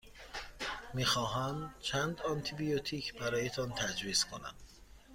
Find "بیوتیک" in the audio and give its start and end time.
2.55-3.13